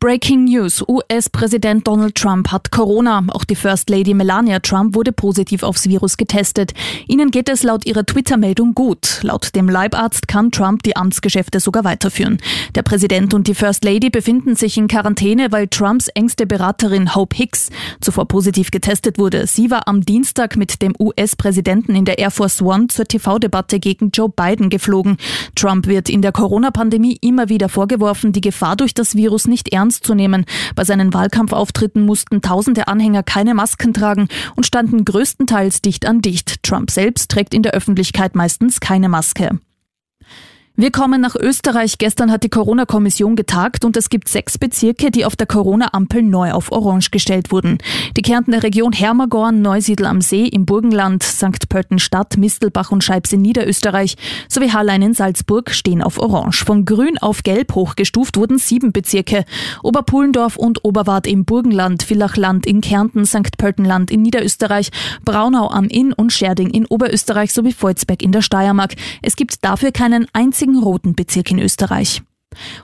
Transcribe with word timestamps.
Breaking 0.00 0.44
News. 0.44 0.84
US-Präsident 0.86 1.86
Donald 1.86 2.14
Trump 2.14 2.52
hat 2.52 2.70
Corona. 2.70 3.24
Auch 3.30 3.44
die 3.44 3.56
First 3.56 3.90
Lady 3.90 4.14
Melania 4.14 4.60
Trump 4.60 4.94
wurde 4.94 5.10
positiv 5.10 5.64
aufs 5.64 5.88
Virus 5.88 6.16
getestet. 6.16 6.72
Ihnen 7.08 7.32
geht 7.32 7.48
es 7.48 7.64
laut 7.64 7.84
ihrer 7.84 8.06
Twitter-Meldung 8.06 8.74
gut. 8.74 9.18
Laut 9.22 9.54
dem 9.56 9.68
Leibarzt 9.68 10.28
kann 10.28 10.52
Trump 10.52 10.84
die 10.84 10.94
Amtsgeschäfte 10.94 11.58
sogar 11.58 11.82
weiterführen. 11.82 12.38
Der 12.76 12.82
Präsident 12.82 13.34
und 13.34 13.48
die 13.48 13.54
First 13.54 13.84
Lady 13.84 14.08
befinden 14.08 14.54
sich 14.54 14.76
in 14.76 14.86
Quarantäne, 14.86 15.50
weil 15.50 15.66
Trumps 15.66 16.06
engste 16.08 16.46
Beraterin 16.46 17.16
Hope 17.16 17.36
Hicks 17.36 17.70
zuvor 18.00 18.28
positiv 18.28 18.70
getestet 18.70 19.18
wurde. 19.18 19.48
Sie 19.48 19.70
war 19.70 19.88
am 19.88 20.02
Dienstag 20.02 20.56
mit 20.56 20.80
dem 20.80 20.94
US-Präsidenten 20.98 21.96
in 21.96 22.04
der 22.04 22.18
Air 22.18 22.30
Force 22.30 22.62
One 22.62 22.86
zur 22.86 23.06
TV-Debatte 23.06 23.80
gegen 23.80 24.10
Joe 24.12 24.28
Biden 24.28 24.70
geflogen. 24.70 25.16
Trump 25.56 25.88
wird 25.88 26.08
in 26.08 26.22
der 26.22 26.30
Corona-Pandemie 26.30 27.18
immer 27.20 27.48
wieder 27.48 27.68
vorgeworfen, 27.68 28.32
die 28.32 28.40
Gefahr 28.40 28.76
durch 28.76 28.94
das 28.94 29.16
Virus 29.16 29.47
nicht 29.48 29.72
ernst 29.72 30.04
zu 30.04 30.14
nehmen. 30.14 30.44
Bei 30.76 30.84
seinen 30.84 31.12
Wahlkampfauftritten 31.12 32.04
mussten 32.04 32.42
tausende 32.42 32.88
Anhänger 32.88 33.22
keine 33.22 33.54
Masken 33.54 33.92
tragen 33.92 34.28
und 34.54 34.66
standen 34.66 35.04
größtenteils 35.04 35.82
dicht 35.82 36.06
an 36.06 36.20
dicht. 36.20 36.62
Trump 36.62 36.90
selbst 36.90 37.30
trägt 37.30 37.54
in 37.54 37.62
der 37.62 37.72
Öffentlichkeit 37.72 38.34
meistens 38.34 38.80
keine 38.80 39.08
Maske. 39.08 39.58
Wir 40.80 40.92
kommen 40.92 41.20
nach 41.20 41.34
Österreich. 41.34 41.98
Gestern 41.98 42.30
hat 42.30 42.44
die 42.44 42.50
Corona-Kommission 42.50 43.34
getagt 43.34 43.84
und 43.84 43.96
es 43.96 44.10
gibt 44.10 44.28
sechs 44.28 44.58
Bezirke, 44.58 45.10
die 45.10 45.24
auf 45.24 45.34
der 45.34 45.48
Corona-Ampel 45.48 46.22
neu 46.22 46.52
auf 46.52 46.70
Orange 46.70 47.10
gestellt 47.10 47.50
wurden. 47.50 47.78
Die 48.16 48.22
Kärntner 48.22 48.62
Region 48.62 48.92
Hermagorn, 48.92 49.60
Neusiedl 49.60 50.06
am 50.06 50.20
See 50.20 50.46
im 50.46 50.66
Burgenland, 50.66 51.24
St. 51.24 51.68
Pölten-Stadt, 51.68 52.36
Mistelbach 52.36 52.92
und 52.92 53.02
Scheibs 53.02 53.32
in 53.32 53.42
Niederösterreich 53.42 54.14
sowie 54.48 54.70
Hallein 54.70 55.02
in 55.02 55.14
Salzburg 55.14 55.72
stehen 55.72 56.00
auf 56.00 56.16
Orange. 56.16 56.64
Von 56.64 56.84
grün 56.84 57.18
auf 57.18 57.42
gelb 57.42 57.74
hochgestuft 57.74 58.36
wurden 58.36 58.58
sieben 58.58 58.92
Bezirke. 58.92 59.46
Oberpullendorf 59.82 60.56
und 60.56 60.84
Oberwart 60.84 61.26
im 61.26 61.44
Burgenland, 61.44 62.04
Villachland 62.04 62.66
in 62.66 62.82
Kärnten, 62.82 63.26
St. 63.26 63.58
Pöltenland 63.58 64.12
in 64.12 64.22
Niederösterreich, 64.22 64.90
Braunau 65.24 65.72
am 65.72 65.86
Inn 65.86 66.12
und 66.12 66.32
Scherding 66.32 66.70
in 66.70 66.86
Oberösterreich 66.86 67.52
sowie 67.52 67.72
Volzberg 67.72 68.22
in 68.22 68.30
der 68.30 68.42
Steiermark. 68.42 68.94
Es 69.22 69.34
gibt 69.34 69.64
dafür 69.64 69.90
keinen 69.90 70.28
einzigen 70.32 70.67
einzigen 70.68 70.82
roten 70.82 71.14
Bezirk 71.14 71.50
in 71.50 71.58
Österreich. 71.58 72.22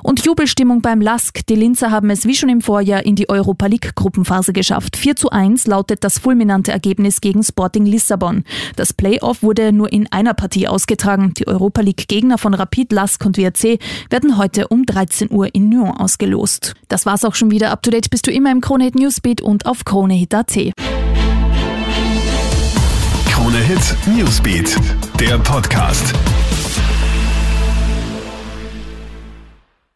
Und 0.03 0.25
Jubelstimmung 0.25 0.83
beim 0.83 1.01
LASK. 1.01 1.47
Die 1.47 1.57
Linzer 1.57 1.91
haben 1.91 2.11
es 2.11 2.27
wie 2.27 2.35
schon 2.35 2.51
im 2.51 2.61
Vorjahr 2.61 3.05
in 3.05 3.17
die 3.17 3.29
Europa 3.29 3.67
League 3.67 3.95
Gruppenphase 3.97 4.53
geschafft. 4.53 4.97
4 4.97 5.17
zu 5.17 5.31
1 5.31 5.67
lautet 5.67 6.05
das 6.05 6.19
fulminante 6.19 6.71
Ergebnis 6.71 7.21
gegen 7.21 7.43
Sporting 7.43 7.87
Lissabon. 7.87 8.45
Das 8.77 8.93
Playoff 8.93 9.43
wurde 9.43 9.73
nur 9.73 9.91
in 9.91 10.07
einer 10.13 10.35
Partie 10.35 10.69
ausgetragen. 10.69 11.33
Die 11.35 11.49
Europa 11.49 11.81
League 11.81 12.07
Gegner 12.07 12.39
von 12.39 12.55
Rapid, 12.55 12.93
LASK 12.93 13.25
und 13.25 13.39
WRC 13.39 13.81
werden 14.11 14.37
heute 14.37 14.69
um 14.69 14.85
13 14.85 15.33
Uhr 15.33 15.53
in 15.55 15.71
Nyon 15.71 15.91
ausgelost. 15.91 16.75
Das 16.89 17.07
war's 17.07 17.25
auch 17.25 17.35
schon 17.35 17.51
wieder. 17.51 17.71
Up 17.71 17.83
to 17.83 17.91
date 17.91 18.11
bist 18.11 18.27
du 18.27 18.31
immer 18.31 18.53
im 18.53 18.61
Kronehit 18.61 18.95
Newsbeat 18.95 19.41
und 19.41 19.67
auf 19.67 19.85
kronehit.at. 19.85 20.55
Krone 23.31 23.59
Hit 23.59 23.97
Newsbeat, 24.15 24.77
der 25.19 25.39
Podcast. 25.39 26.15